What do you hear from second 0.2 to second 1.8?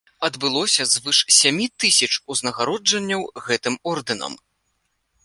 Адбылося звыш сямі